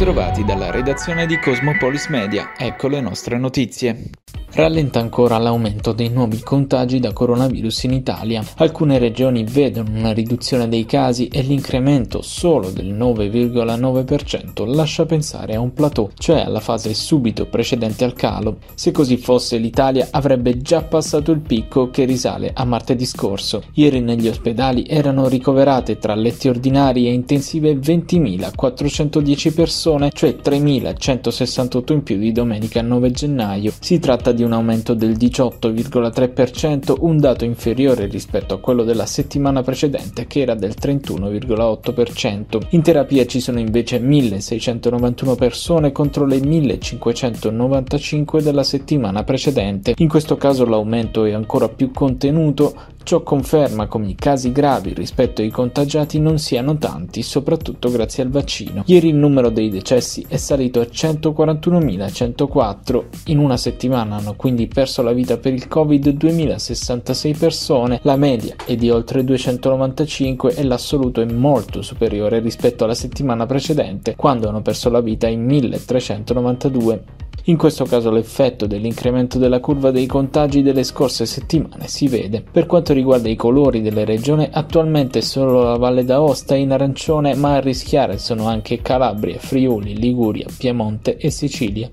[0.00, 4.12] bentrovati dalla redazione di Cosmopolis Media, ecco le nostre notizie.
[4.52, 8.44] Rallenta ancora l'aumento dei nuovi contagi da coronavirus in Italia.
[8.56, 15.60] Alcune regioni vedono una riduzione dei casi e l'incremento solo del 9,9% lascia pensare a
[15.60, 18.58] un plateau, cioè alla fase subito precedente al calo.
[18.74, 23.62] Se così fosse l'Italia avrebbe già passato il picco che risale a martedì scorso.
[23.74, 32.02] Ieri negli ospedali erano ricoverate tra letti ordinari e intensive 20.410 persone, cioè 3.168 in
[32.02, 33.72] più di domenica 9 gennaio.
[33.78, 39.04] Si tratta di di un aumento del 18,3%, un dato inferiore rispetto a quello della
[39.04, 42.68] settimana precedente che era del 31,8%.
[42.70, 49.92] In terapia ci sono invece 1691 persone contro le 1595 della settimana precedente.
[49.98, 55.40] In questo caso l'aumento è ancora più contenuto, Ciò conferma come i casi gravi rispetto
[55.42, 58.84] ai contagiati non siano tanti, soprattutto grazie al vaccino.
[58.86, 63.04] Ieri il numero dei decessi è salito a 141.104.
[63.26, 68.54] In una settimana hanno quindi perso la vita per il Covid 2066 persone, la media
[68.64, 74.62] è di oltre 295 e l'assoluto è molto superiore rispetto alla settimana precedente, quando hanno
[74.62, 77.04] perso la vita in 1392.
[77.50, 82.44] In questo caso l'effetto dell'incremento della curva dei contagi delle scorse settimane si vede.
[82.48, 87.34] Per quanto riguarda i colori delle regioni, attualmente solo la Valle d'Aosta è in arancione,
[87.34, 91.90] ma a rischiare sono anche Calabria, Friuli, Liguria, Piemonte e Sicilia.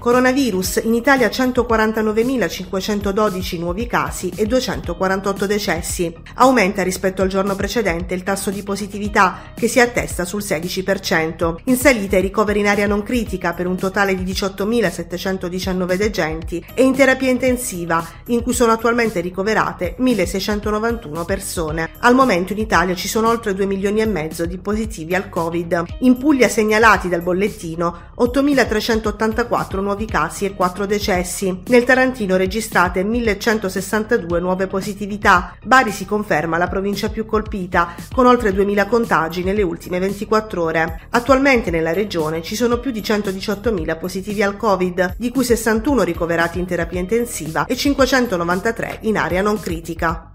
[0.00, 6.16] Coronavirus, in Italia 149.512 nuovi casi e 248 decessi.
[6.36, 11.56] Aumenta rispetto al giorno precedente il tasso di positività che si attesta sul 16%.
[11.64, 16.82] In salita i ricoveri in area non critica per un totale di 18.719 degenti e
[16.82, 21.90] in terapia intensiva in cui sono attualmente ricoverate 1.691 persone.
[21.98, 25.84] Al momento in Italia ci sono oltre 2 milioni e mezzo di positivi al Covid.
[25.98, 31.62] In Puglia segnalati dal bollettino 8.384 nuovi nuovi casi e 4 decessi.
[31.66, 35.56] Nel Tarantino registrate 1162 nuove positività.
[35.64, 41.00] Bari si conferma la provincia più colpita, con oltre 2000 contagi nelle ultime 24 ore.
[41.10, 46.60] Attualmente nella regione ci sono più di 118.000 positivi al Covid, di cui 61 ricoverati
[46.60, 50.29] in terapia intensiva e 593 in area non critica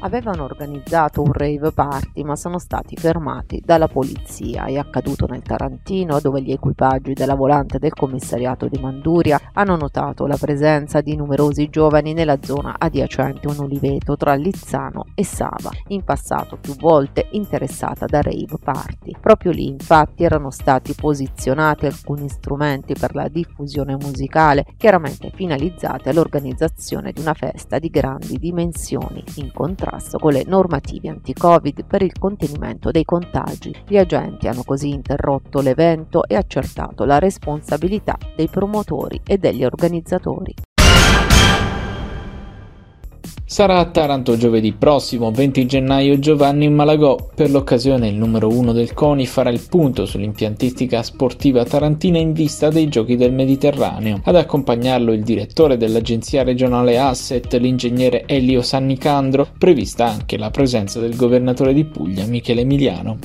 [0.00, 4.64] avevano organizzato un rave party ma sono stati fermati dalla polizia.
[4.64, 10.26] È accaduto nel Tarantino dove gli equipaggi della volante del commissariato di Manduria hanno notato
[10.26, 16.02] la presenza di numerosi giovani nella zona adiacente un oliveto tra Lizzano e Sava, in
[16.02, 19.12] passato più volte interessata da rave party.
[19.20, 27.12] Proprio lì infatti erano stati posizionati alcuni strumenti per la diffusione musicale, chiaramente finalizzati all'organizzazione
[27.12, 32.12] di una festa di grandi dimensioni in contrasto contrasto con le normative anti-Covid per il
[32.18, 33.74] contenimento dei contagi.
[33.86, 40.63] Gli agenti hanno così interrotto l'evento e accertato la responsabilità dei promotori e degli organizzatori.
[43.46, 47.28] Sarà a Taranto giovedì prossimo, 20 gennaio, Giovanni Malagò.
[47.34, 52.70] Per l'occasione il numero uno del CONI farà il punto sull'impiantistica sportiva tarantina in vista
[52.70, 54.22] dei Giochi del Mediterraneo.
[54.24, 61.14] Ad accompagnarlo il direttore dell'agenzia regionale Asset, l'ingegnere Elio Sannicandro, prevista anche la presenza del
[61.14, 63.18] governatore di Puglia, Michele Emiliano.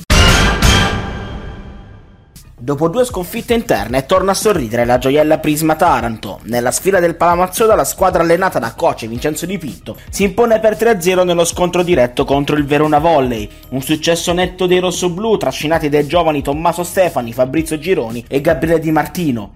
[2.62, 6.40] Dopo due sconfitte interne torna a sorridere la gioiella Prisma Taranto.
[6.42, 10.76] Nella sfida del Palamazzola la squadra allenata da coach Vincenzo Di Pinto si impone per
[10.76, 13.48] 3-0 nello scontro diretto contro il Verona Volley.
[13.70, 18.90] Un successo netto dei rossoblù trascinati dai giovani Tommaso Stefani, Fabrizio Gironi e Gabriele Di
[18.90, 19.52] Martino.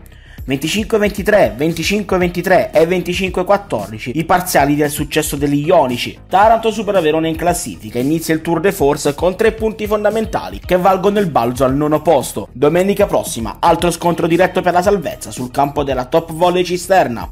[0.47, 6.19] 25-23, 25-23 e 25-14 i parziali del successo degli Ionici.
[6.29, 10.77] Taranto supera Verona in classifica, inizia il Tour de Force con tre punti fondamentali che
[10.77, 12.49] valgono il balzo al nono posto.
[12.53, 17.29] Domenica prossima, altro scontro diretto per la salvezza sul campo della Top Volley Cisterna.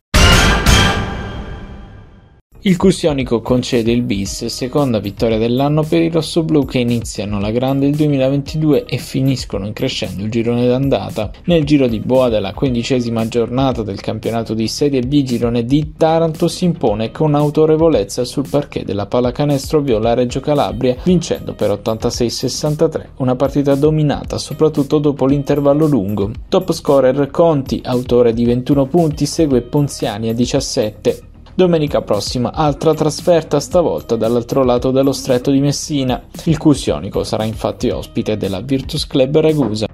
[2.64, 7.86] Il Cusionico concede il bis, seconda vittoria dell'anno per i rossoblù che iniziano la grande
[7.86, 11.32] il 2022 e finiscono in crescendo il girone d'andata.
[11.46, 16.46] Nel giro di boa della quindicesima giornata del campionato di Serie B girone D, Taranto
[16.46, 23.34] si impone con autorevolezza sul parquet della pallacanestro Viola Reggio Calabria, vincendo per 86-63, una
[23.34, 26.30] partita dominata soprattutto dopo l'intervallo lungo.
[26.48, 33.60] Top scorer Conti, autore di 21 punti, segue Ponziani a 17, Domenica prossima altra trasferta
[33.60, 36.22] stavolta dall'altro lato dello stretto di Messina.
[36.44, 39.86] Il Cusionico sarà infatti ospite della Virtus Club Ragusa.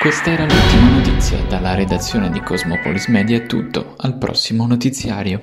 [0.00, 5.42] Questa era l'ultima notizia dalla redazione di Cosmopolis Media è tutto, al prossimo notiziario.